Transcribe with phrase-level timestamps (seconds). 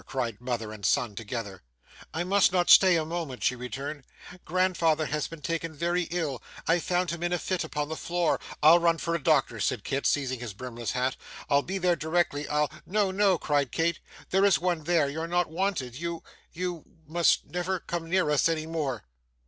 [0.07, 1.61] cried mother and son together.
[2.11, 4.03] 'I must not stay a moment,' she returned,
[4.45, 6.41] 'grandfather has been taken very ill.
[6.67, 9.83] I found him in a fit upon the floor' 'I'll run for a doctor' said
[9.83, 11.17] Kit, seizing his brimless hat.
[11.51, 13.93] 'I'll be there directly, I'll' 'No, no,' cried Nell,
[14.31, 18.65] 'there is one there, you're not wanted, you you must never come near us any
[18.65, 19.03] more!